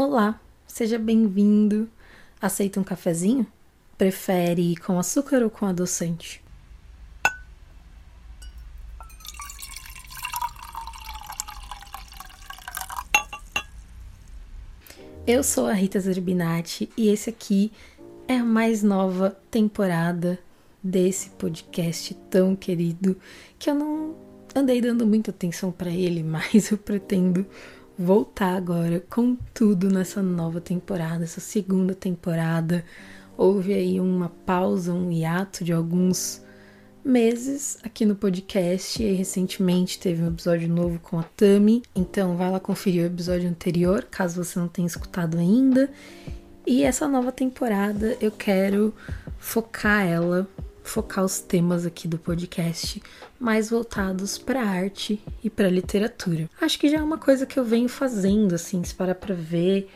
[0.00, 1.90] Olá, seja bem-vindo.
[2.40, 3.44] Aceita um cafezinho?
[3.98, 6.40] Prefere com açúcar ou com adoçante?
[15.26, 17.72] Eu sou a Rita Zerbinati e esse aqui
[18.28, 20.38] é a mais nova temporada
[20.80, 23.16] desse podcast tão querido
[23.58, 24.14] que eu não
[24.54, 27.44] andei dando muita atenção para ele, mas eu pretendo
[27.98, 32.84] voltar agora com tudo nessa nova temporada, essa segunda temporada.
[33.36, 36.40] Houve aí uma pausa, um hiato de alguns
[37.04, 41.82] meses aqui no podcast e recentemente teve um episódio novo com a Tami.
[41.94, 45.90] Então vai lá conferir o episódio anterior, caso você não tenha escutado ainda.
[46.64, 48.94] E essa nova temporada eu quero
[49.38, 50.46] focar ela,
[50.88, 53.02] focar os temas aqui do podcast
[53.38, 56.48] mais voltados para arte e para literatura.
[56.60, 59.88] Acho que já é uma coisa que eu venho fazendo assim, se parar para ver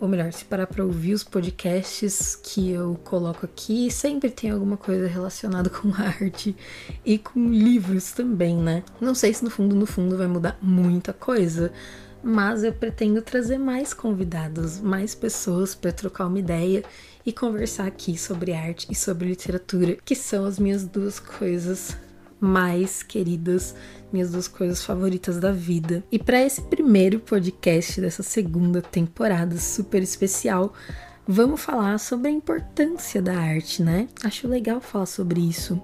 [0.00, 4.78] ou melhor, se parar para ouvir os podcasts que eu coloco aqui, sempre tem alguma
[4.78, 6.56] coisa relacionada com arte
[7.04, 8.82] e com livros também, né?
[8.98, 11.70] Não sei se no fundo, no fundo vai mudar muita coisa,
[12.22, 16.84] mas eu pretendo trazer mais convidados, mais pessoas para trocar uma ideia
[17.24, 21.96] e conversar aqui sobre arte e sobre literatura, que são as minhas duas coisas
[22.40, 23.74] mais queridas,
[24.12, 26.02] minhas duas coisas favoritas da vida.
[26.10, 30.72] E para esse primeiro podcast dessa segunda temporada super especial,
[31.28, 34.08] vamos falar sobre a importância da arte, né?
[34.24, 35.80] Acho legal falar sobre isso.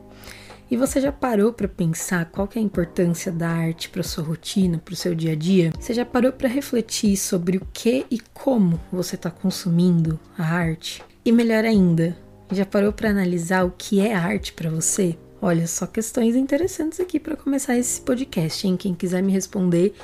[0.68, 4.78] E você já parou para pensar qual é a importância da arte para sua rotina,
[4.78, 5.72] para o seu dia a dia?
[5.78, 11.04] Você já parou para refletir sobre o que e como você está consumindo a arte?
[11.24, 12.16] E melhor ainda,
[12.50, 15.16] já parou para analisar o que é arte para você?
[15.40, 18.76] Olha, só questões interessantes aqui para começar esse podcast, hein?
[18.76, 19.94] Quem quiser me responder,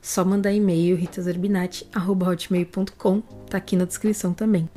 [0.00, 4.68] só mandar e-mail ritazerbinati@hotmail.com, tá aqui na descrição também.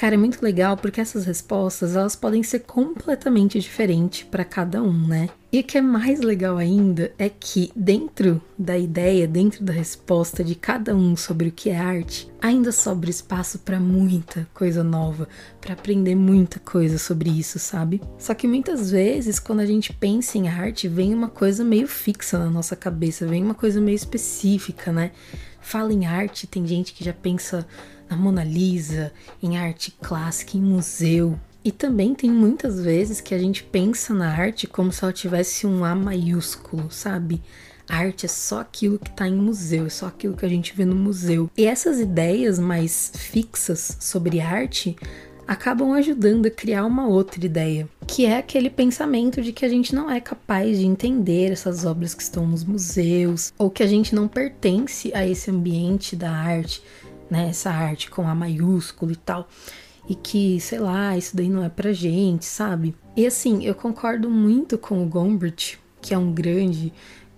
[0.00, 5.06] Cara, é muito legal porque essas respostas, elas podem ser completamente diferentes para cada um,
[5.06, 5.28] né?
[5.52, 10.42] E o que é mais legal ainda é que, dentro da ideia, dentro da resposta
[10.42, 15.28] de cada um sobre o que é arte, ainda sobra espaço para muita coisa nova,
[15.60, 18.00] para aprender muita coisa sobre isso, sabe?
[18.16, 22.38] Só que muitas vezes, quando a gente pensa em arte, vem uma coisa meio fixa
[22.38, 25.10] na nossa cabeça, vem uma coisa meio específica, né?
[25.60, 27.66] Fala em arte, tem gente que já pensa
[28.10, 33.38] na Mona Lisa, em arte clássica, em museu, e também tem muitas vezes que a
[33.38, 37.40] gente pensa na arte como se ela tivesse um A maiúsculo, sabe?
[37.88, 40.74] A arte é só aquilo que está em museu, é só aquilo que a gente
[40.74, 41.50] vê no museu.
[41.56, 44.96] E essas ideias mais fixas sobre arte
[45.46, 49.92] acabam ajudando a criar uma outra ideia, que é aquele pensamento de que a gente
[49.92, 54.14] não é capaz de entender essas obras que estão nos museus, ou que a gente
[54.14, 56.80] não pertence a esse ambiente da arte,
[57.30, 57.48] né?
[57.48, 59.48] Essa arte com A maiúsculo e tal
[60.08, 62.96] e que, sei lá, isso daí não é pra gente, sabe?
[63.16, 66.92] E assim, eu concordo muito com o Gombrich, que é um grande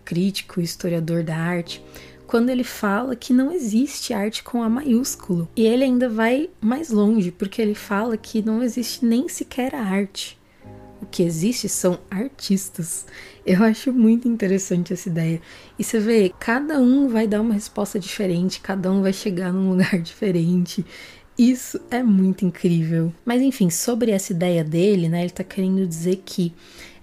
[0.05, 1.85] crítico e historiador da arte,
[2.27, 5.49] quando ele fala que não existe arte com A maiúsculo.
[5.55, 9.83] E ele ainda vai mais longe, porque ele fala que não existe nem sequer a
[9.83, 10.39] arte.
[11.13, 13.07] Que existe são artistas.
[13.47, 15.41] Eu acho muito interessante essa ideia.
[15.79, 19.71] E você vê, cada um vai dar uma resposta diferente, cada um vai chegar num
[19.71, 20.85] lugar diferente.
[21.39, 23.13] Isso é muito incrível.
[23.25, 26.53] Mas enfim, sobre essa ideia dele, né, ele tá querendo dizer que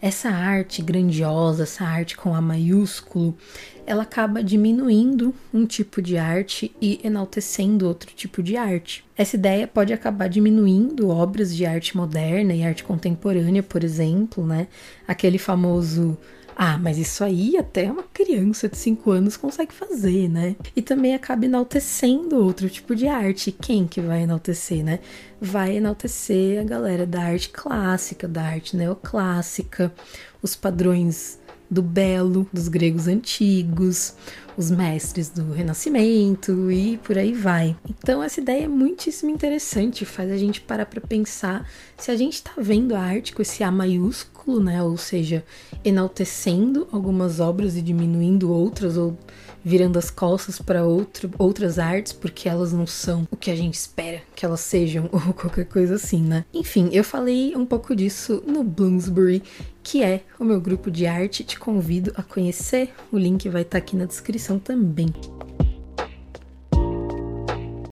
[0.02, 3.38] essa arte grandiosa, essa arte com A maiúsculo,
[3.86, 9.04] ela acaba diminuindo um tipo de arte e enaltecendo outro tipo de arte.
[9.18, 14.68] Essa ideia pode acabar diminuindo obras de arte moderna e arte contemporânea, por exemplo, né?
[15.08, 16.18] Aquele famoso
[16.56, 20.56] ah, mas isso aí até uma criança de 5 anos consegue fazer, né?
[20.76, 23.52] E também acaba enaltecendo outro tipo de arte.
[23.52, 25.00] Quem que vai enaltecer, né?
[25.40, 29.94] Vai enaltecer a galera da arte clássica, da arte neoclássica,
[30.42, 31.40] os padrões
[31.70, 34.16] do belo dos gregos antigos,
[34.60, 37.78] os mestres do Renascimento e por aí vai.
[37.90, 41.66] Então essa ideia é muitíssimo interessante, faz a gente parar para pensar
[41.98, 44.84] se a gente está vendo a arte com esse A maiúsculo, né?
[44.84, 45.46] Ou seja,
[45.82, 49.18] enaltecendo algumas obras e diminuindo outras, ou
[49.64, 50.82] virando as costas para
[51.38, 55.34] outras artes porque elas não são o que a gente espera que elas sejam ou
[55.34, 56.44] qualquer coisa assim, né?
[56.54, 59.42] Enfim, eu falei um pouco disso no Bloomsbury,
[59.84, 61.44] que é o meu grupo de arte.
[61.44, 65.14] Te convido a conhecer, o link vai estar aqui na descrição também.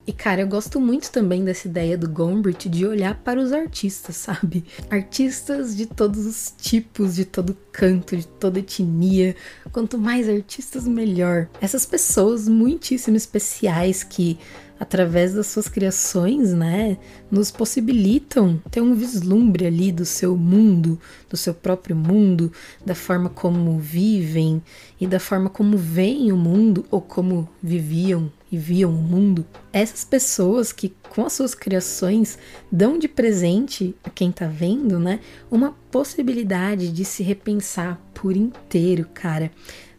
[0.07, 4.15] E cara, eu gosto muito também dessa ideia do Gombrich de olhar para os artistas,
[4.15, 4.63] sabe?
[4.87, 9.35] Artistas de todos os tipos, de todo canto, de toda etnia.
[9.71, 11.49] Quanto mais artistas, melhor.
[11.59, 14.37] Essas pessoas muitíssimo especiais que
[14.79, 16.97] através das suas criações, né,
[17.31, 20.99] nos possibilitam ter um vislumbre ali do seu mundo,
[21.29, 22.51] do seu próprio mundo,
[22.85, 24.61] da forma como vivem
[24.99, 29.45] e da forma como veem o mundo ou como viviam e viam o mundo.
[29.73, 32.39] Essas pessoas que com as suas criações
[32.71, 35.19] dão de presente a quem tá vendo, né,
[35.51, 39.51] uma possibilidade de se repensar por inteiro, cara.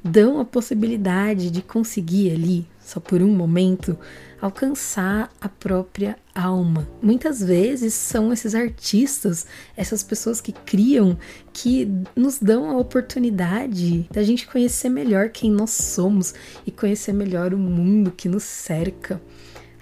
[0.03, 3.99] Dão a possibilidade de conseguir ali, só por um momento,
[4.47, 6.89] alcançar a própria alma.
[7.03, 9.47] Muitas vezes são esses artistas,
[9.77, 11.19] essas pessoas que criam,
[11.53, 16.35] que nos dão a oportunidade da gente conhecer melhor quem nós somos
[16.67, 19.21] e conhecer melhor o mundo que nos cerca.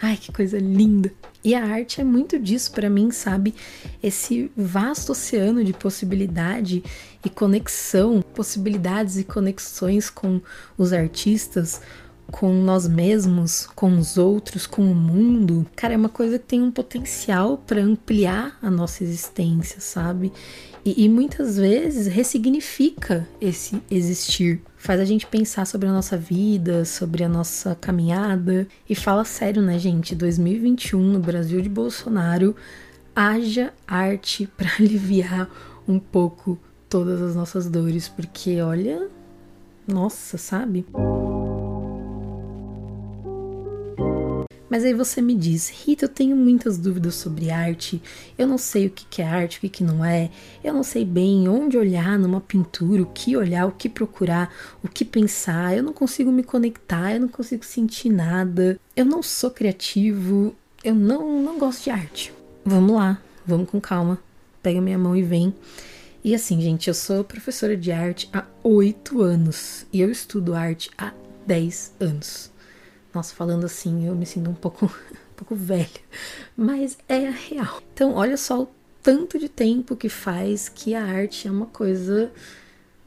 [0.00, 1.12] Ai, que coisa linda!
[1.44, 3.54] E a arte é muito disso para mim, sabe?
[4.02, 6.82] Esse vasto oceano de possibilidade
[7.22, 10.40] e conexão, possibilidades e conexões com
[10.76, 11.82] os artistas,
[12.30, 16.62] com nós mesmos, com os outros, com o mundo, cara, é uma coisa que tem
[16.62, 20.32] um potencial para ampliar a nossa existência, sabe?
[20.84, 24.60] E, e, muitas vezes ressignifica esse existir.
[24.76, 28.68] Faz a gente pensar sobre a nossa vida, sobre a nossa caminhada.
[28.88, 30.14] E fala sério, né, gente?
[30.14, 32.54] 2021, no Brasil de Bolsonaro,
[33.16, 35.48] haja arte para aliviar
[35.88, 39.08] um pouco todas as nossas dores, porque olha,
[39.88, 40.84] nossa, sabe?
[44.74, 48.02] Mas aí você me diz, Rita, eu tenho muitas dúvidas sobre arte,
[48.36, 50.32] eu não sei o que é arte, o que não é,
[50.64, 54.88] eu não sei bem onde olhar numa pintura, o que olhar, o que procurar, o
[54.88, 59.48] que pensar, eu não consigo me conectar, eu não consigo sentir nada, eu não sou
[59.48, 62.32] criativo, eu não, não gosto de arte.
[62.64, 64.18] Vamos lá, vamos com calma,
[64.60, 65.54] pega minha mão e vem.
[66.24, 70.90] E assim, gente, eu sou professora de arte há oito anos e eu estudo arte
[70.98, 71.12] há
[71.46, 72.52] dez anos.
[73.14, 75.88] Nossa, falando assim, eu me sinto um pouco, um pouco velha,
[76.56, 77.80] mas é a real.
[77.92, 78.68] Então, olha só o
[79.02, 82.32] tanto de tempo que faz que a arte é uma coisa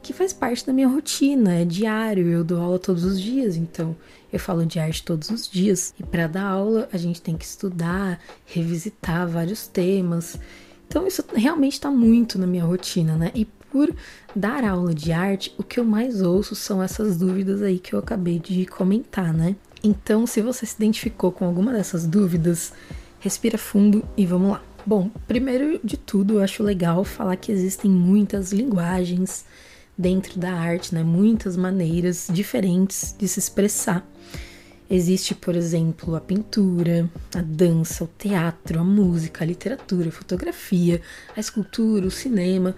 [0.00, 3.96] que faz parte da minha rotina, é diário, eu dou aula todos os dias, então
[4.32, 5.92] eu falo de arte todos os dias.
[5.98, 10.38] E para dar aula, a gente tem que estudar, revisitar vários temas.
[10.86, 13.30] Então isso realmente está muito na minha rotina, né?
[13.34, 13.94] E por
[14.34, 17.98] dar aula de arte, o que eu mais ouço são essas dúvidas aí que eu
[17.98, 19.56] acabei de comentar, né?
[19.82, 22.72] Então, se você se identificou com alguma dessas dúvidas,
[23.20, 24.62] respira fundo e vamos lá.
[24.84, 29.44] Bom, primeiro de tudo, eu acho legal falar que existem muitas linguagens
[29.96, 31.02] dentro da arte, né?
[31.02, 34.06] Muitas maneiras diferentes de se expressar.
[34.90, 41.02] Existe, por exemplo, a pintura, a dança, o teatro, a música, a literatura, a fotografia,
[41.36, 42.74] a escultura, o cinema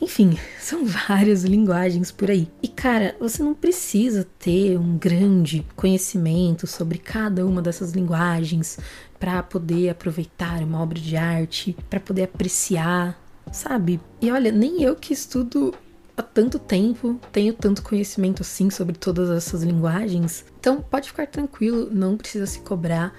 [0.00, 2.48] enfim, são várias linguagens por aí.
[2.62, 8.78] E cara, você não precisa ter um grande conhecimento sobre cada uma dessas linguagens
[9.18, 13.16] para poder aproveitar uma obra de arte, para poder apreciar,
[13.52, 14.00] sabe?
[14.20, 15.72] E olha, nem eu que estudo
[16.16, 20.44] há tanto tempo tenho tanto conhecimento assim sobre todas essas linguagens.
[20.58, 23.14] Então pode ficar tranquilo, não precisa se cobrar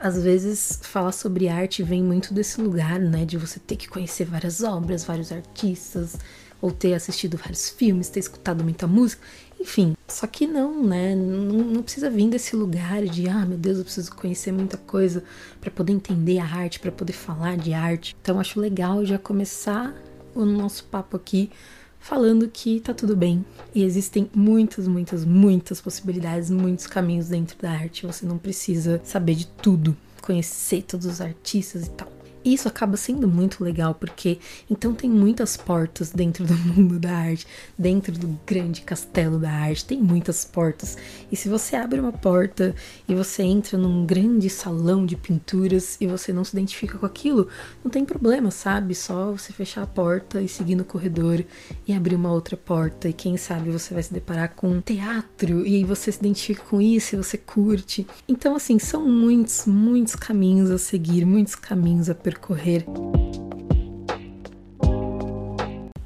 [0.00, 4.24] às vezes falar sobre arte vem muito desse lugar, né, de você ter que conhecer
[4.24, 6.16] várias obras, vários artistas,
[6.60, 9.22] ou ter assistido vários filmes, ter escutado muita música,
[9.60, 9.94] enfim.
[10.08, 11.14] Só que não, né?
[11.14, 15.22] Não, não precisa vir desse lugar de, ah, meu Deus, eu preciso conhecer muita coisa
[15.60, 18.16] para poder entender a arte, para poder falar de arte.
[18.20, 19.94] Então acho legal já começar
[20.34, 21.50] o nosso papo aqui
[21.98, 23.44] falando que tá tudo bem.
[23.74, 28.06] E existem muitas, muitas, muitas possibilidades, muitos caminhos dentro da arte.
[28.06, 33.28] Você não precisa saber de tudo, conhecer todos os artistas e tal isso acaba sendo
[33.28, 34.38] muito legal, porque
[34.70, 39.84] então tem muitas portas dentro do mundo da arte, dentro do grande castelo da arte,
[39.84, 40.96] tem muitas portas.
[41.30, 42.74] E se você abre uma porta
[43.08, 47.48] e você entra num grande salão de pinturas e você não se identifica com aquilo,
[47.84, 48.94] não tem problema, sabe?
[48.94, 51.44] Só você fechar a porta e seguir no corredor
[51.86, 53.08] e abrir uma outra porta.
[53.08, 56.80] E quem sabe você vai se deparar com teatro e aí você se identifica com
[56.80, 58.06] isso e você curte.
[58.28, 62.27] Então, assim, são muitos, muitos caminhos a seguir, muitos caminhos a percorrer.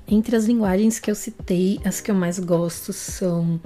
[0.07, 3.59] Entre as linguagens que eu citei, as que eu mais gosto são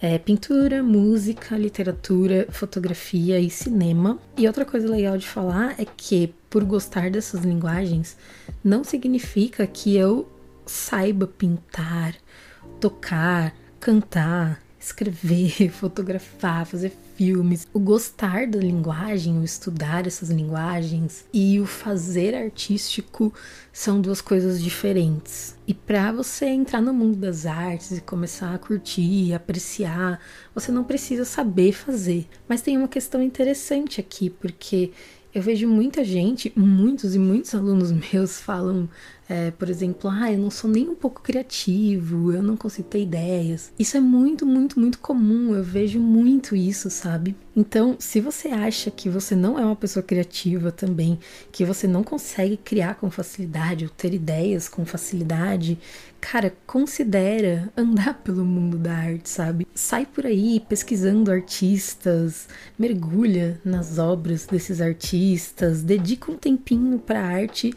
[0.00, 4.18] é, pintura, música, literatura, fotografia e cinema.
[4.36, 8.16] E outra coisa legal de falar é que, por gostar dessas linguagens,
[8.62, 10.28] não significa que eu
[10.66, 12.14] saiba pintar,
[12.80, 17.66] tocar, cantar, escrever, fotografar, fazer filmes.
[17.72, 23.32] O gostar da linguagem, o estudar essas linguagens e o fazer artístico
[23.72, 25.56] são duas coisas diferentes.
[25.66, 30.20] E para você entrar no mundo das artes e começar a curtir, apreciar,
[30.54, 32.26] você não precisa saber fazer.
[32.48, 34.92] Mas tem uma questão interessante aqui, porque
[35.34, 38.88] eu vejo muita gente, muitos e muitos alunos meus falam
[39.28, 43.02] é, por exemplo, ah, eu não sou nem um pouco criativo, eu não consigo ter
[43.02, 43.72] ideias.
[43.78, 47.34] Isso é muito, muito, muito comum, eu vejo muito isso, sabe?
[47.58, 51.18] Então, se você acha que você não é uma pessoa criativa também,
[51.50, 55.78] que você não consegue criar com facilidade ou ter ideias com facilidade,
[56.20, 59.66] cara, considera andar pelo mundo da arte, sabe?
[59.74, 62.46] Sai por aí pesquisando artistas,
[62.78, 67.72] mergulha nas obras desses artistas, dedica um tempinho para arte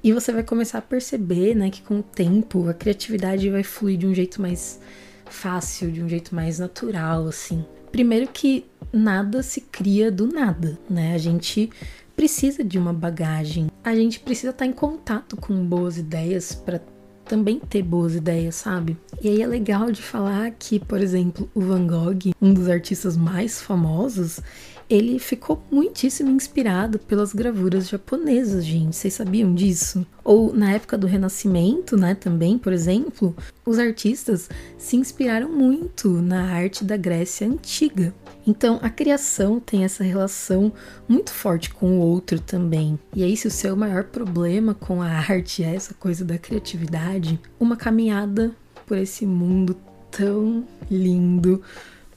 [0.00, 3.98] e você vai começar a perceber, né, que com o tempo a criatividade vai fluir
[3.98, 4.78] de um jeito mais
[5.26, 7.64] fácil, de um jeito mais natural, assim.
[7.94, 11.14] Primeiro que nada se cria do nada, né?
[11.14, 11.70] A gente
[12.16, 13.68] precisa de uma bagagem.
[13.84, 16.80] A gente precisa estar em contato com boas ideias para
[17.24, 18.96] também ter boas ideias, sabe?
[19.22, 23.16] E aí é legal de falar que, por exemplo, o Van Gogh, um dos artistas
[23.16, 24.40] mais famosos,
[24.88, 28.96] ele ficou muitíssimo inspirado pelas gravuras japonesas, gente.
[28.96, 30.06] Vocês sabiam disso?
[30.22, 34.48] Ou na época do Renascimento, né, também, por exemplo, os artistas
[34.78, 38.14] se inspiraram muito na arte da Grécia antiga.
[38.46, 40.72] Então, a criação tem essa relação
[41.08, 42.98] muito forte com o outro também.
[43.14, 47.40] E aí, se o seu maior problema com a arte é essa coisa da criatividade,
[47.58, 48.54] uma caminhada
[48.86, 49.76] por esse mundo
[50.10, 51.62] tão lindo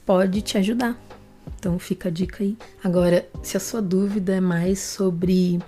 [0.04, 0.98] pode te ajudar.
[1.58, 2.56] Então fica a dica aí.
[2.82, 5.58] Agora, se a sua dúvida é mais sobre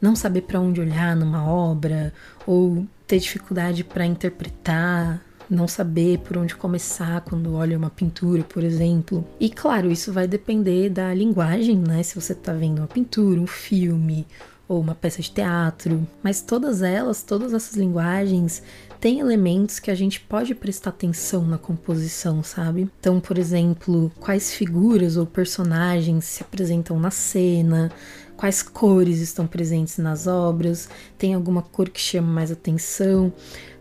[0.00, 2.12] não saber para onde olhar numa obra
[2.46, 8.62] ou ter dificuldade para interpretar, não saber por onde começar quando olha uma pintura, por
[8.62, 9.24] exemplo.
[9.40, 12.02] E claro, isso vai depender da linguagem, né?
[12.02, 14.26] Se você está vendo uma pintura, um filme
[14.68, 18.62] ou uma peça de teatro, mas todas elas, todas essas linguagens
[19.00, 22.90] tem elementos que a gente pode prestar atenção na composição, sabe?
[23.00, 27.90] Então, por exemplo, quais figuras ou personagens se apresentam na cena,
[28.36, 33.32] quais cores estão presentes nas obras, tem alguma cor que chama mais atenção,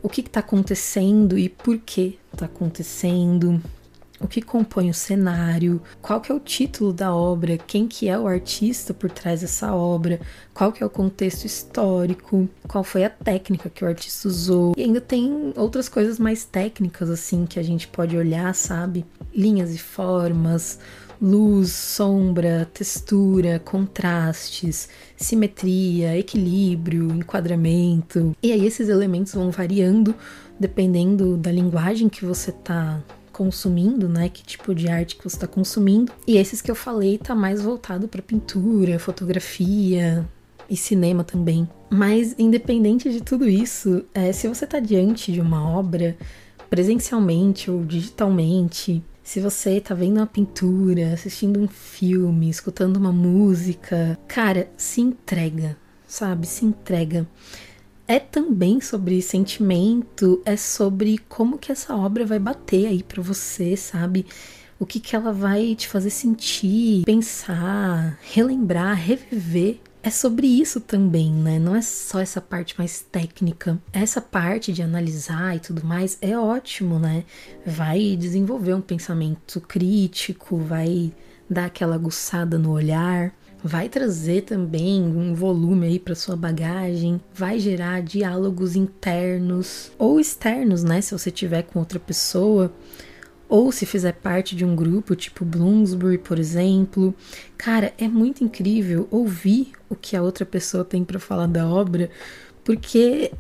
[0.02, 3.62] o que está acontecendo e por que está acontecendo
[4.20, 8.18] o que compõe o cenário, qual que é o título da obra, quem que é
[8.18, 10.20] o artista por trás dessa obra,
[10.54, 14.74] qual que é o contexto histórico, qual foi a técnica que o artista usou.
[14.76, 19.06] E ainda tem outras coisas mais técnicas assim que a gente pode olhar, sabe?
[19.34, 20.80] Linhas e formas,
[21.22, 28.36] luz, sombra, textura, contrastes, simetria, equilíbrio, enquadramento.
[28.42, 30.16] E aí esses elementos vão variando
[30.60, 33.00] dependendo da linguagem que você está
[33.38, 34.30] consumindo, né?
[34.30, 36.12] Que tipo de arte que você está consumindo.
[36.26, 40.28] E esses que eu falei tá mais voltado para pintura, fotografia
[40.68, 41.70] e cinema também.
[41.88, 46.18] Mas independente de tudo isso, é, se você está diante de uma obra
[46.68, 54.18] presencialmente ou digitalmente, se você está vendo uma pintura, assistindo um filme, escutando uma música,
[54.28, 55.78] cara, se entrega,
[56.08, 56.48] sabe?
[56.48, 57.28] Se entrega
[58.08, 63.76] é também sobre sentimento, é sobre como que essa obra vai bater aí para você,
[63.76, 64.26] sabe?
[64.80, 69.80] O que que ela vai te fazer sentir, pensar, relembrar, reviver.
[70.04, 71.60] É sobre isso também, né?
[71.60, 73.78] Não é só essa parte mais técnica.
[73.92, 77.26] Essa parte de analisar e tudo mais é ótimo, né?
[77.66, 81.12] Vai desenvolver um pensamento crítico, vai
[81.50, 83.34] dar aquela aguçada no olhar
[83.64, 90.84] vai trazer também um volume aí para sua bagagem, vai gerar diálogos internos ou externos,
[90.84, 92.72] né, se você tiver com outra pessoa,
[93.50, 97.16] ou se fizer parte de um grupo tipo Bloomsbury, por exemplo.
[97.58, 102.10] Cara, é muito incrível ouvir o que a outra pessoa tem para falar da obra,
[102.64, 103.32] porque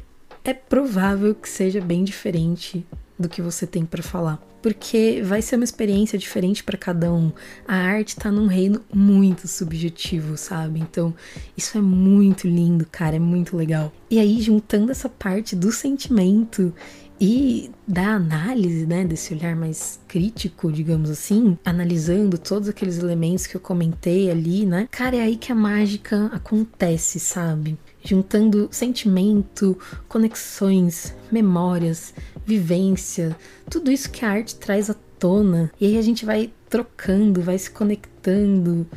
[0.43, 2.85] é provável que seja bem diferente
[3.19, 7.31] do que você tem para falar porque vai ser uma experiência diferente para cada um.
[7.65, 10.81] A arte tá num reino muito subjetivo, sabe?
[10.81, 11.13] Então,
[11.55, 13.93] isso é muito lindo, cara, é muito legal.
[14.09, 16.73] E aí, juntando essa parte do sentimento
[17.19, 23.55] e da análise, né, desse olhar mais crítico, digamos assim, analisando todos aqueles elementos que
[23.55, 24.87] eu comentei ali, né?
[24.91, 27.77] Cara, é aí que a mágica acontece, sabe?
[28.03, 32.13] Juntando sentimento, conexões, memórias,
[32.47, 33.35] vivência,
[33.69, 35.69] tudo isso que a arte traz à tona.
[35.79, 38.87] E aí a gente vai trocando, vai se conectando,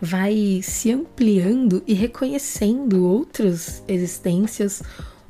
[0.00, 4.80] vai se ampliando e reconhecendo outras existências,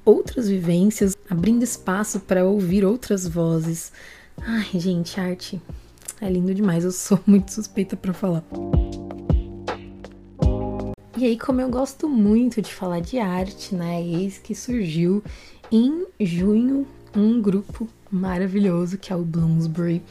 [0.04, 3.90] outras vivências, abrindo espaço para ouvir outras vozes.
[4.38, 5.60] Ai, gente, arte.
[6.20, 8.44] É lindo demais, eu sou muito suspeita para falar.
[11.16, 14.02] E aí, como eu gosto muito de falar de arte, né?
[14.02, 15.22] Eis que surgiu
[15.72, 20.02] em junho um grupo maravilhoso que é o Bloomsbury.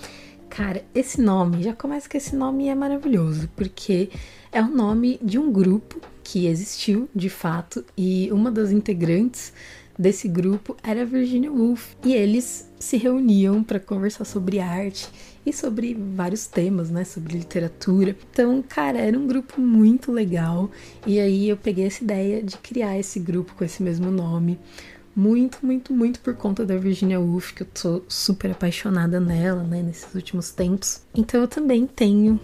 [0.49, 4.09] Cara, esse nome, já começa que esse nome é maravilhoso, porque
[4.51, 9.53] é o nome de um grupo que existiu de fato e uma das integrantes
[9.97, 15.09] desse grupo era Virginia Woolf e eles se reuniam para conversar sobre arte
[15.45, 18.15] e sobre vários temas, né, sobre literatura.
[18.31, 20.71] Então, cara, era um grupo muito legal
[21.05, 24.57] e aí eu peguei essa ideia de criar esse grupo com esse mesmo nome.
[25.19, 29.83] Muito, muito, muito por conta da Virginia Woolf, que eu tô super apaixonada nela, né,
[29.83, 31.01] nesses últimos tempos.
[31.13, 32.39] Então eu também tenho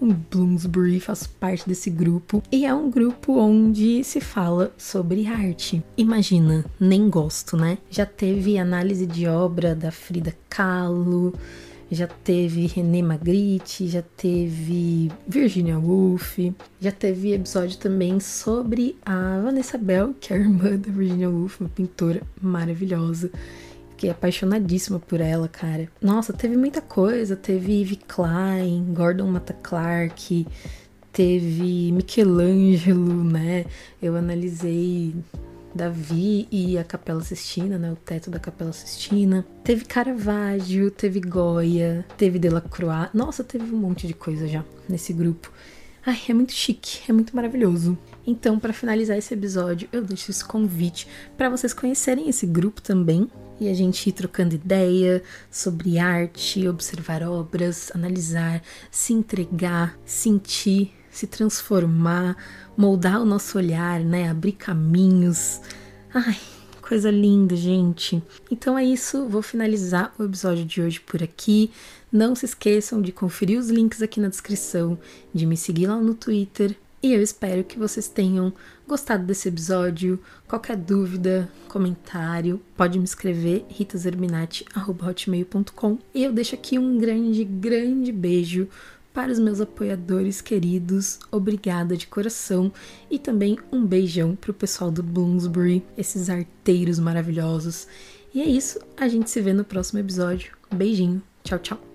[0.00, 2.42] o Bloomsbury, faço parte desse grupo.
[2.50, 5.84] E é um grupo onde se fala sobre arte.
[5.96, 7.78] Imagina, nem gosto, né?
[7.88, 11.32] Já teve análise de obra da Frida Kahlo,
[11.90, 16.38] já teve René Magritte, já teve Virginia Woolf,
[16.80, 21.60] já teve episódio também sobre a Vanessa Bell, que é a irmã da Virginia Woolf,
[21.60, 23.30] uma pintora maravilhosa.
[23.90, 25.88] Fiquei apaixonadíssima por ela, cara.
[26.02, 27.34] Nossa, teve muita coisa.
[27.34, 30.46] Teve Eve Klein, Gordon Mata Clark,
[31.10, 33.64] teve Michelangelo, né?
[34.02, 35.14] Eu analisei
[35.76, 37.92] Davi e a Capela Sistina, né?
[37.92, 39.46] O teto da Capela Sistina.
[39.62, 43.10] Teve Caravaggio, teve Goya, teve Delacroix.
[43.14, 45.52] Nossa, teve um monte de coisa já nesse grupo.
[46.04, 47.98] Ai, é muito chique, é muito maravilhoso.
[48.26, 51.06] Então, para finalizar esse episódio, eu deixo esse convite
[51.36, 53.28] para vocês conhecerem esse grupo também
[53.60, 61.26] e a gente ir trocando ideia sobre arte, observar obras, analisar, se entregar, sentir, se
[61.26, 62.36] transformar,
[62.76, 64.28] moldar o nosso olhar, né?
[64.28, 65.60] Abrir caminhos.
[66.12, 66.38] Ai,
[66.82, 68.22] coisa linda, gente.
[68.50, 71.70] Então é isso, vou finalizar o episódio de hoje por aqui.
[72.12, 74.98] Não se esqueçam de conferir os links aqui na descrição,
[75.32, 78.52] de me seguir lá no Twitter, e eu espero que vocês tenham
[78.88, 80.18] gostado desse episódio.
[80.48, 88.68] Qualquer dúvida, comentário, pode me escrever ritaserminati.hotmail.com E eu deixo aqui um grande, grande beijo
[89.16, 91.18] para os meus apoiadores queridos.
[91.32, 92.70] Obrigada de coração.
[93.10, 97.88] E também um beijão para o pessoal do Bloomsbury, esses arteiros maravilhosos.
[98.34, 100.52] E é isso, a gente se vê no próximo episódio.
[100.70, 101.85] Beijinho, tchau, tchau.